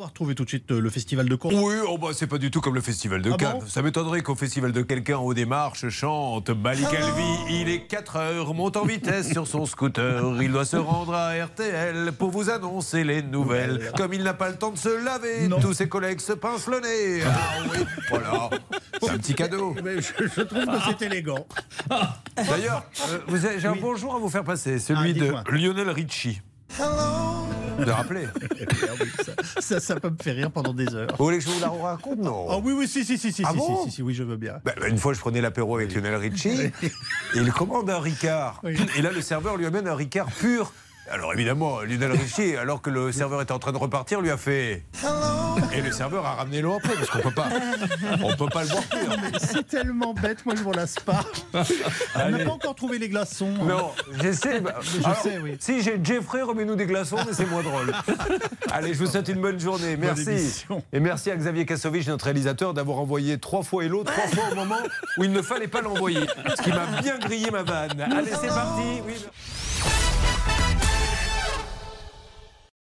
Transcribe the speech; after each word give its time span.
va 0.00 0.06
retrouver 0.06 0.34
tout 0.34 0.44
de 0.44 0.48
suite 0.48 0.70
euh, 0.70 0.80
le 0.80 0.90
festival 0.90 1.28
de 1.28 1.38
Caen. 1.40 1.50
Oui, 1.52 1.74
oh 1.86 1.98
bah, 1.98 2.08
c'est 2.14 2.26
pas 2.26 2.38
du 2.38 2.50
tout 2.50 2.60
comme 2.60 2.74
le 2.74 2.80
festival 2.80 3.20
de 3.22 3.30
Ah 3.32 3.36
Cannes. 3.36 3.58
bon 3.60 3.66
Ça 3.66 3.82
m'étonnerait 3.82 4.22
qu'au 4.22 4.34
festival 4.34 4.72
de 4.72 4.82
quelqu'un 4.82 5.18
au 5.18 5.34
démarche 5.34 5.88
chante 5.90 6.50
Malik 6.50 6.86
Alvi. 6.86 7.60
Il 7.60 7.68
est 7.68 7.82
4 7.86 8.16
heures, 8.16 8.54
monte 8.54 8.76
en 8.76 8.84
vitesse 8.84 9.30
sur 9.32 9.46
son 9.46 9.66
scooter. 9.66 10.22
Il 10.42 10.52
doit 10.52 10.64
se 10.64 10.76
rendre 10.76 11.14
à 11.14 11.32
RTL 11.44 12.12
pour 12.18 12.30
vous 12.30 12.48
annoncer 12.50 13.04
les 13.04 13.22
nouvelles. 13.22 13.92
Comme 13.96 14.14
il 14.14 14.22
n'a 14.22 14.34
pas 14.34 14.48
le 14.48 14.56
temps 14.56 14.70
de 14.70 14.78
se 14.78 14.88
laver, 15.04 15.48
Non. 15.48 15.60
tous 15.60 15.74
ses 15.74 15.88
collègues 15.88 16.20
se 16.20 16.32
pincent 16.32 16.68
le 16.70 16.80
nez. 16.80 17.22
Ah 17.26 17.62
oui, 17.72 17.84
voilà. 18.08 18.50
C'est 19.02 19.10
un 19.10 19.18
petit 19.18 19.34
cadeau. 19.34 19.74
Mais 19.84 20.00
je, 20.00 20.12
je 20.34 20.40
trouve 20.42 20.64
que 20.64 20.72
c'est 20.98 21.06
élégant. 21.06 21.46
D'ailleurs, 22.36 22.84
euh, 23.10 23.38
j'ai 23.58 23.68
un 23.68 23.76
bonjour 23.76 24.14
à 24.14 24.18
vous 24.18 24.28
faire 24.30 24.44
passer, 24.44 24.78
celui 24.78 25.14
Ah, 25.34 25.42
de. 25.44 25.56
Lionel 25.56 25.90
Richie. 25.90 26.40
Vous 26.70 26.84
le 27.84 27.92
rappelez 27.92 28.26
ça, 29.60 29.80
ça, 29.80 29.96
peut 29.98 30.10
me 30.10 30.16
faire 30.22 30.34
rire 30.34 30.50
pendant 30.50 30.72
des 30.72 30.94
heures. 30.94 31.14
Vous 31.18 31.24
voulez 31.24 31.38
que 31.38 31.44
je 31.44 31.50
vous 31.50 31.60
la 31.60 31.68
raconte 31.68 32.18
Non? 32.18 32.46
Oh 32.48 32.60
oui, 32.64 32.72
oui, 32.76 32.88
si, 32.88 33.04
si, 33.04 33.18
si, 33.18 33.32
si, 33.32 33.42
Ah 33.44 33.50
si, 33.52 33.58
bon? 33.58 33.84
si, 33.84 33.90
si, 33.90 34.02
oui, 34.02 34.14
je 34.14 34.22
veux 34.22 34.36
bien. 34.36 34.60
Bah, 34.64 34.72
une 34.88 34.98
fois, 34.98 35.12
je 35.12 35.20
prenais 35.20 35.40
l'apéro 35.40 35.76
avec 35.76 35.94
Lionel 35.94 36.16
Richie 36.16 36.72
et 36.82 36.90
il 37.34 37.52
commande 37.52 37.90
un 37.90 38.00
Ricard. 38.00 38.60
Oui. 38.62 38.76
Et 38.96 39.02
là, 39.02 39.10
le 39.12 39.20
serveur 39.20 39.56
lui 39.56 39.66
amène 39.66 39.88
un 39.88 39.94
Ricard 39.94 40.30
pur. 40.30 40.72
Alors 41.12 41.32
évidemment, 41.34 41.80
Lionel 41.80 42.12
Richie, 42.12 42.56
alors 42.56 42.82
que 42.82 42.90
le 42.90 43.10
serveur 43.10 43.42
était 43.42 43.50
en 43.52 43.58
train 43.58 43.72
de 43.72 43.76
repartir, 43.78 44.20
lui 44.20 44.30
a 44.30 44.36
fait. 44.36 44.84
Et 45.74 45.80
le 45.80 45.90
serveur 45.90 46.24
a 46.24 46.34
ramené 46.36 46.60
l'eau 46.60 46.74
après, 46.74 46.94
parce 46.94 47.08
qu'on 47.10 47.18
peut 47.20 47.34
pas, 47.34 47.48
on 48.22 48.36
peut 48.36 48.48
pas 48.48 48.62
le 48.62 48.68
boire 48.68 48.82
pur. 48.84 49.16
C'est 49.40 49.66
tellement 49.66 50.14
bête, 50.14 50.46
moi 50.46 50.54
je 50.56 50.62
m'en 50.62 50.70
lasse 50.70 50.96
pas. 51.00 51.24
On 51.52 52.30
n'a 52.30 52.44
pas 52.44 52.50
encore 52.52 52.76
trouvé 52.76 52.98
les 52.98 53.08
glaçons. 53.08 53.50
Non, 53.50 53.90
j'essaie. 54.20 54.60
bah, 54.60 54.76
Je 54.80 55.04
alors, 55.04 55.16
sais, 55.20 55.38
oui. 55.42 55.56
Si 55.58 55.82
j'ai 55.82 55.98
Jeffrey, 56.02 56.42
remets-nous 56.42 56.76
des 56.76 56.86
glaçons, 56.86 57.16
mais 57.26 57.32
c'est 57.32 57.46
moins 57.46 57.62
drôle. 57.62 57.92
Allez, 58.70 58.94
je 58.94 58.98
vous 59.00 59.06
souhaite 59.10 59.28
une 59.28 59.40
bonne 59.40 59.58
journée. 59.58 59.96
Merci. 59.96 60.64
Et 60.92 61.00
merci 61.00 61.30
à 61.32 61.36
Xavier 61.36 61.66
Kassovitch, 61.66 62.06
notre 62.06 62.26
réalisateur, 62.26 62.72
d'avoir 62.72 62.98
envoyé 62.98 63.38
trois 63.38 63.62
fois 63.64 63.84
Hello, 63.84 64.04
trois 64.04 64.28
fois 64.28 64.44
au 64.52 64.54
moment 64.54 64.78
où 65.18 65.24
il 65.24 65.32
ne 65.32 65.42
fallait 65.42 65.66
pas 65.68 65.80
l'envoyer. 65.80 66.20
Ce 66.56 66.62
qui 66.62 66.70
m'a 66.70 66.86
bien 67.00 67.18
grillé 67.18 67.50
ma 67.50 67.64
vanne. 67.64 68.00
Allez, 68.00 68.30
c'est 68.40 68.46
parti. 68.48 68.82
Oui. 69.06 69.14